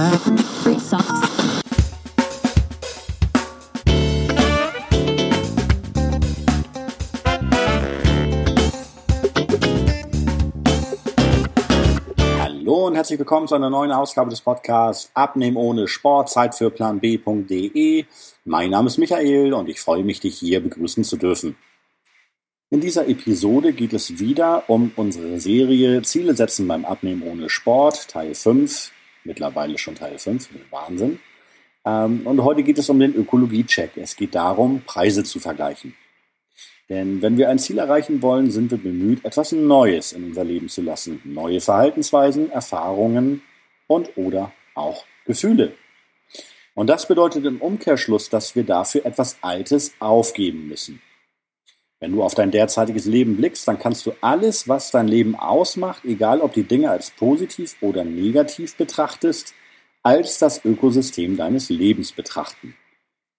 Hallo 0.00 0.12
und 12.86 12.94
herzlich 12.94 13.18
willkommen 13.18 13.46
zu 13.46 13.54
einer 13.54 13.68
neuen 13.68 13.92
Ausgabe 13.92 14.30
des 14.30 14.40
Podcasts 14.40 15.10
Abnehmen 15.12 15.58
ohne 15.58 15.86
Sport, 15.86 16.30
Zeit 16.30 16.54
für 16.54 16.70
Plan 16.70 16.98
B.de. 17.00 18.06
Mein 18.46 18.70
Name 18.70 18.86
ist 18.86 18.96
Michael 18.96 19.52
und 19.52 19.68
ich 19.68 19.80
freue 19.80 20.02
mich, 20.02 20.20
dich 20.20 20.38
hier 20.38 20.62
begrüßen 20.62 21.04
zu 21.04 21.18
dürfen. 21.18 21.56
In 22.70 22.80
dieser 22.80 23.06
Episode 23.06 23.74
geht 23.74 23.92
es 23.92 24.18
wieder 24.18 24.62
um 24.68 24.92
unsere 24.96 25.38
Serie 25.38 26.00
Ziele 26.00 26.34
setzen 26.34 26.66
beim 26.66 26.86
Abnehmen 26.86 27.22
ohne 27.22 27.50
Sport, 27.50 28.08
Teil 28.08 28.34
5. 28.34 28.92
Mittlerweile 29.24 29.78
schon 29.78 29.94
Teil 29.94 30.18
5, 30.18 30.48
Wahnsinn. 30.70 31.20
Ähm, 31.84 32.26
und 32.26 32.42
heute 32.44 32.62
geht 32.62 32.78
es 32.78 32.88
um 32.90 32.98
den 32.98 33.14
Ökologie-Check. 33.14 33.96
Es 33.96 34.16
geht 34.16 34.34
darum, 34.34 34.82
Preise 34.84 35.24
zu 35.24 35.40
vergleichen. 35.40 35.94
Denn 36.88 37.22
wenn 37.22 37.38
wir 37.38 37.48
ein 37.48 37.58
Ziel 37.58 37.78
erreichen 37.78 38.20
wollen, 38.20 38.50
sind 38.50 38.70
wir 38.72 38.78
bemüht, 38.78 39.24
etwas 39.24 39.52
Neues 39.52 40.12
in 40.12 40.24
unser 40.24 40.44
Leben 40.44 40.68
zu 40.68 40.82
lassen. 40.82 41.20
Neue 41.24 41.60
Verhaltensweisen, 41.60 42.50
Erfahrungen 42.50 43.42
und 43.86 44.16
oder 44.16 44.52
auch 44.74 45.04
Gefühle. 45.24 45.74
Und 46.74 46.88
das 46.88 47.06
bedeutet 47.06 47.44
im 47.44 47.60
Umkehrschluss, 47.60 48.28
dass 48.28 48.56
wir 48.56 48.64
dafür 48.64 49.06
etwas 49.06 49.38
Altes 49.40 49.94
aufgeben 50.00 50.68
müssen. 50.68 51.00
Wenn 52.00 52.12
du 52.12 52.22
auf 52.22 52.34
dein 52.34 52.50
derzeitiges 52.50 53.04
Leben 53.04 53.36
blickst, 53.36 53.68
dann 53.68 53.78
kannst 53.78 54.06
du 54.06 54.12
alles, 54.22 54.68
was 54.68 54.90
dein 54.90 55.06
Leben 55.06 55.36
ausmacht, 55.36 56.04
egal 56.06 56.40
ob 56.40 56.54
die 56.54 56.62
Dinge 56.62 56.90
als 56.90 57.10
positiv 57.10 57.76
oder 57.82 58.04
negativ 58.04 58.74
betrachtest, 58.76 59.54
als 60.02 60.38
das 60.38 60.64
Ökosystem 60.64 61.36
deines 61.36 61.68
Lebens 61.68 62.12
betrachten. 62.12 62.74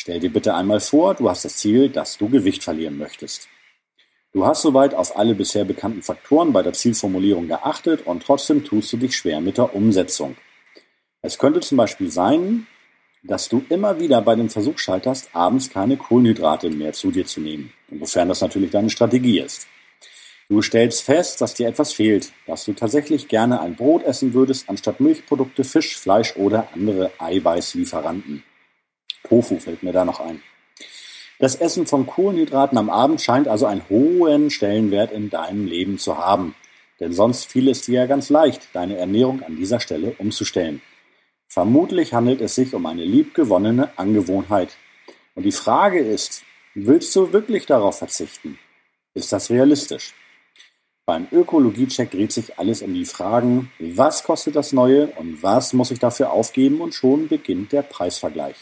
Stell 0.00 0.20
dir 0.20 0.32
bitte 0.32 0.54
einmal 0.54 0.80
vor, 0.80 1.14
du 1.14 1.28
hast 1.28 1.44
das 1.44 1.58
Ziel, 1.58 1.90
dass 1.90 2.16
du 2.16 2.30
Gewicht 2.30 2.64
verlieren 2.64 2.96
möchtest. 2.96 3.48
Du 4.32 4.46
hast 4.46 4.62
soweit 4.62 4.94
auf 4.94 5.16
alle 5.18 5.34
bisher 5.34 5.64
bekannten 5.64 6.02
Faktoren 6.02 6.52
bei 6.52 6.62
der 6.62 6.72
Zielformulierung 6.72 7.48
geachtet 7.48 8.06
und 8.06 8.22
trotzdem 8.22 8.64
tust 8.64 8.92
du 8.92 8.96
dich 8.96 9.16
schwer 9.16 9.40
mit 9.40 9.58
der 9.58 9.74
Umsetzung. 9.74 10.36
Es 11.22 11.38
könnte 11.38 11.60
zum 11.60 11.76
Beispiel 11.76 12.10
sein, 12.10 12.66
dass 13.22 13.48
du 13.48 13.64
immer 13.68 13.98
wieder 13.98 14.22
bei 14.22 14.34
dem 14.34 14.48
Versuch 14.48 14.78
scheiterst, 14.78 15.30
abends 15.32 15.70
keine 15.70 15.96
Kohlenhydrate 15.96 16.70
mehr 16.70 16.92
zu 16.92 17.10
dir 17.10 17.26
zu 17.26 17.40
nehmen, 17.40 17.72
insofern 17.90 18.28
das 18.28 18.40
natürlich 18.40 18.70
deine 18.70 18.90
Strategie 18.90 19.40
ist. 19.40 19.66
Du 20.48 20.62
stellst 20.62 21.02
fest, 21.02 21.40
dass 21.40 21.54
dir 21.54 21.66
etwas 21.66 21.92
fehlt, 21.92 22.32
dass 22.46 22.64
du 22.64 22.72
tatsächlich 22.72 23.26
gerne 23.26 23.60
ein 23.60 23.74
Brot 23.74 24.04
essen 24.04 24.32
würdest, 24.32 24.68
anstatt 24.68 25.00
Milchprodukte, 25.00 25.64
Fisch, 25.64 25.96
Fleisch 25.96 26.36
oder 26.36 26.68
andere 26.72 27.10
Eiweißlieferanten. 27.18 28.44
Tofu 29.24 29.58
fällt 29.58 29.82
mir 29.82 29.92
da 29.92 30.04
noch 30.04 30.20
ein. 30.20 30.40
Das 31.40 31.56
Essen 31.56 31.86
von 31.86 32.06
Kohlenhydraten 32.06 32.78
am 32.78 32.88
Abend 32.88 33.20
scheint 33.20 33.48
also 33.48 33.66
einen 33.66 33.88
hohen 33.90 34.50
Stellenwert 34.50 35.10
in 35.10 35.30
deinem 35.30 35.66
Leben 35.66 35.98
zu 35.98 36.16
haben. 36.16 36.54
Denn 37.00 37.12
sonst 37.12 37.46
fiel 37.46 37.68
es 37.68 37.82
dir 37.82 38.00
ja 38.00 38.06
ganz 38.06 38.30
leicht, 38.30 38.68
deine 38.72 38.96
Ernährung 38.96 39.42
an 39.42 39.56
dieser 39.56 39.80
Stelle 39.80 40.14
umzustellen. 40.18 40.80
Vermutlich 41.56 42.12
handelt 42.12 42.42
es 42.42 42.54
sich 42.54 42.74
um 42.74 42.84
eine 42.84 43.02
liebgewonnene 43.02 43.88
Angewohnheit. 43.96 44.76
Und 45.34 45.44
die 45.44 45.52
Frage 45.52 46.00
ist, 46.00 46.42
willst 46.74 47.16
du 47.16 47.32
wirklich 47.32 47.64
darauf 47.64 47.96
verzichten? 47.96 48.58
Ist 49.14 49.32
das 49.32 49.48
realistisch? 49.48 50.12
Beim 51.06 51.26
Ökologiecheck 51.32 52.10
dreht 52.10 52.30
sich 52.30 52.58
alles 52.58 52.82
um 52.82 52.92
die 52.92 53.06
Fragen, 53.06 53.72
was 53.78 54.22
kostet 54.22 54.54
das 54.54 54.74
Neue 54.74 55.06
und 55.16 55.42
was 55.42 55.72
muss 55.72 55.90
ich 55.90 55.98
dafür 55.98 56.30
aufgeben 56.30 56.82
und 56.82 56.92
schon 56.92 57.26
beginnt 57.26 57.72
der 57.72 57.80
Preisvergleich. 57.80 58.56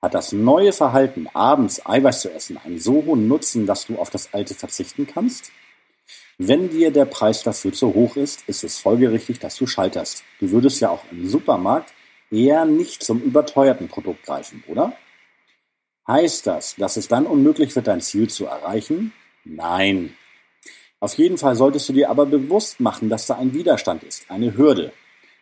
Hat 0.00 0.14
das 0.14 0.32
neue 0.32 0.72
Verhalten, 0.72 1.28
abends 1.34 1.84
Eiweiß 1.84 2.22
zu 2.22 2.32
essen, 2.32 2.58
einen 2.64 2.78
so 2.78 3.04
hohen 3.04 3.28
Nutzen, 3.28 3.66
dass 3.66 3.84
du 3.84 3.98
auf 3.98 4.08
das 4.08 4.32
alte 4.32 4.54
verzichten 4.54 5.06
kannst? 5.06 5.52
Wenn 6.38 6.70
dir 6.70 6.92
der 6.92 7.04
Preis 7.04 7.42
dafür 7.42 7.74
zu 7.74 7.92
hoch 7.92 8.16
ist, 8.16 8.48
ist 8.48 8.64
es 8.64 8.78
folgerichtig, 8.78 9.38
dass 9.38 9.56
du 9.56 9.66
scheiterst. 9.66 10.24
Du 10.40 10.50
würdest 10.50 10.80
ja 10.80 10.88
auch 10.88 11.04
im 11.10 11.28
Supermarkt 11.28 11.92
eher 12.32 12.64
nicht 12.64 13.04
zum 13.04 13.20
überteuerten 13.20 13.88
Produkt 13.88 14.24
greifen, 14.24 14.64
oder? 14.66 14.94
Heißt 16.08 16.46
das, 16.46 16.74
dass 16.76 16.96
es 16.96 17.06
dann 17.06 17.26
unmöglich 17.26 17.76
wird, 17.76 17.86
dein 17.86 18.00
Ziel 18.00 18.28
zu 18.28 18.46
erreichen? 18.46 19.12
Nein. 19.44 20.16
Auf 20.98 21.14
jeden 21.14 21.38
Fall 21.38 21.54
solltest 21.54 21.88
du 21.88 21.92
dir 21.92 22.10
aber 22.10 22.26
bewusst 22.26 22.80
machen, 22.80 23.08
dass 23.08 23.26
da 23.26 23.36
ein 23.36 23.54
Widerstand 23.54 24.02
ist, 24.02 24.30
eine 24.30 24.56
Hürde, 24.56 24.92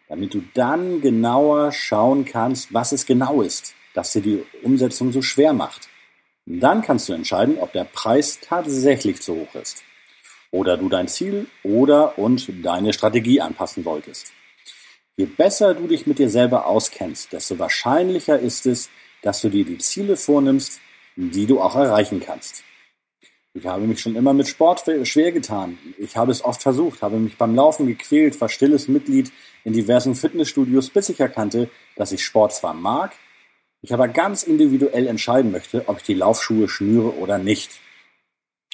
damit 0.09 0.35
du 0.35 0.43
dann 0.55 1.01
genauer 1.01 1.73
schauen 1.73 2.25
kannst, 2.25 2.75
was 2.75 2.93
es 2.93 3.07
genau 3.07 3.41
ist, 3.41 3.75
das 3.95 4.13
dir 4.13 4.23
die 4.23 4.45
Umsetzung 4.63 5.13
so 5.13 5.23
schwer 5.23 5.53
macht. 5.53 5.89
dann 6.47 6.83
kannst 6.83 7.09
du 7.09 7.13
entscheiden, 7.13 7.59
ob 7.59 7.73
der 7.73 7.85
Preis 7.85 8.41
tatsächlich 8.41 9.21
zu 9.23 9.35
hoch 9.37 9.55
ist 9.55 9.85
oder 10.51 10.77
du 10.77 10.89
dein 10.89 11.09
Ziel 11.09 11.47
oder 11.63 12.19
und 12.19 12.51
deine 12.65 12.93
Strategie 12.93 13.41
anpassen 13.41 13.85
solltest. 13.85 14.33
Je 15.21 15.27
besser 15.27 15.75
du 15.75 15.87
dich 15.87 16.07
mit 16.07 16.19
dir 16.19 16.31
selber 16.31 16.65
auskennst, 16.65 17.35
desto 17.35 17.59
wahrscheinlicher 17.59 18.39
ist 18.39 18.65
es, 18.65 18.89
dass 19.21 19.43
du 19.43 19.51
dir 19.51 19.67
die 19.67 19.77
Ziele 19.77 20.17
vornimmst, 20.17 20.81
die 21.15 21.45
du 21.45 21.61
auch 21.61 21.77
erreichen 21.77 22.21
kannst. 22.21 22.65
Ich 23.53 23.67
habe 23.67 23.87
mich 23.87 24.01
schon 24.01 24.17
immer 24.17 24.33
mit 24.33 24.49
Sport 24.49 24.83
schwer 25.03 25.31
getan. 25.31 25.79
Ich 25.99 26.17
habe 26.17 26.33
es 26.33 26.43
oft 26.43 26.63
versucht, 26.63 27.03
habe 27.03 27.19
mich 27.19 27.37
beim 27.37 27.55
Laufen 27.55 27.87
gequält, 27.87 28.41
war 28.41 28.49
stilles 28.49 28.89
Mitglied 28.89 29.31
in 29.63 29.75
diversen 29.75 30.15
Fitnessstudios, 30.15 30.89
bis 30.89 31.11
ich 31.11 31.21
erkannte, 31.21 31.69
dass 31.97 32.13
ich 32.13 32.25
Sport 32.25 32.55
zwar 32.55 32.73
mag, 32.73 33.13
ich 33.83 33.93
aber 33.93 34.09
ganz 34.09 34.43
individuell 34.43 35.07
entscheiden 35.07 35.53
möchte, 35.53 35.87
ob 35.87 35.99
ich 35.99 36.05
die 36.05 36.15
Laufschuhe 36.15 36.67
schnüre 36.67 37.15
oder 37.17 37.37
nicht. 37.37 37.73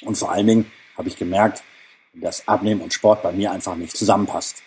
Und 0.05 0.17
vor 0.17 0.31
allen 0.31 0.47
Dingen 0.47 0.71
habe 0.97 1.09
ich 1.09 1.17
gemerkt, 1.17 1.61
dass 2.13 2.47
Abnehmen 2.47 2.79
und 2.79 2.93
Sport 2.93 3.21
bei 3.21 3.33
mir 3.33 3.51
einfach 3.51 3.75
nicht 3.75 3.97
zusammenpasst. 3.97 4.63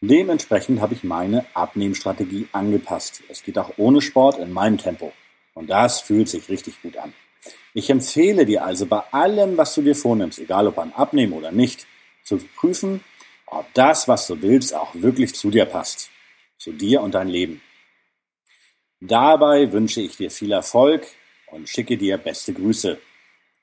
Dementsprechend 0.00 0.80
habe 0.80 0.94
ich 0.94 1.02
meine 1.02 1.44
Abnehmstrategie 1.54 2.48
angepasst. 2.52 3.22
Es 3.28 3.42
geht 3.42 3.58
auch 3.58 3.72
ohne 3.78 4.00
Sport 4.00 4.38
in 4.38 4.52
meinem 4.52 4.78
Tempo. 4.78 5.12
Und 5.54 5.70
das 5.70 6.00
fühlt 6.00 6.28
sich 6.28 6.48
richtig 6.48 6.80
gut 6.82 6.96
an. 6.96 7.12
Ich 7.74 7.90
empfehle 7.90 8.46
dir 8.46 8.64
also 8.64 8.86
bei 8.86 9.02
allem, 9.10 9.56
was 9.56 9.74
du 9.74 9.82
dir 9.82 9.96
vornimmst, 9.96 10.38
egal 10.38 10.66
ob 10.68 10.76
beim 10.76 10.92
Abnehmen 10.92 11.32
oder 11.32 11.50
nicht, 11.50 11.86
zu 12.22 12.38
prüfen, 12.56 13.02
ob 13.46 13.72
das, 13.74 14.06
was 14.06 14.26
du 14.26 14.40
willst, 14.40 14.74
auch 14.74 14.94
wirklich 14.94 15.34
zu 15.34 15.50
dir 15.50 15.64
passt. 15.64 16.10
Zu 16.58 16.72
dir 16.72 17.00
und 17.02 17.14
dein 17.14 17.28
Leben. 17.28 17.60
Dabei 19.00 19.72
wünsche 19.72 20.00
ich 20.00 20.16
dir 20.16 20.30
viel 20.30 20.52
Erfolg 20.52 21.06
und 21.46 21.68
schicke 21.68 21.96
dir 21.96 22.18
beste 22.18 22.52
Grüße. 22.52 22.98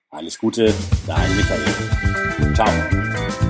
Alles 0.10 0.38
Gute, 0.38 0.74
dein 1.06 1.36
Michael. 1.36 2.54
Ciao. 2.56 3.45